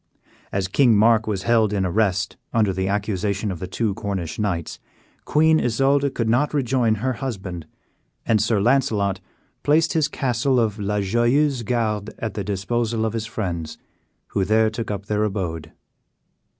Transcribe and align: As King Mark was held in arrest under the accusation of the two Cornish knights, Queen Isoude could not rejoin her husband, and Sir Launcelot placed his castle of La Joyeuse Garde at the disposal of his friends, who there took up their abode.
As 0.51 0.67
King 0.67 0.95
Mark 0.97 1.27
was 1.27 1.43
held 1.43 1.71
in 1.71 1.85
arrest 1.85 2.35
under 2.51 2.73
the 2.73 2.87
accusation 2.87 3.51
of 3.51 3.59
the 3.59 3.67
two 3.67 3.93
Cornish 3.93 4.39
knights, 4.39 4.79
Queen 5.25 5.59
Isoude 5.59 6.15
could 6.15 6.27
not 6.27 6.55
rejoin 6.55 6.95
her 6.95 7.13
husband, 7.21 7.67
and 8.25 8.41
Sir 8.41 8.59
Launcelot 8.59 9.19
placed 9.61 9.93
his 9.93 10.07
castle 10.07 10.59
of 10.59 10.79
La 10.79 11.01
Joyeuse 11.01 11.61
Garde 11.61 12.15
at 12.17 12.33
the 12.33 12.43
disposal 12.43 13.05
of 13.05 13.13
his 13.13 13.27
friends, 13.27 13.77
who 14.29 14.43
there 14.43 14.71
took 14.71 14.89
up 14.89 15.05
their 15.05 15.23
abode. 15.23 15.71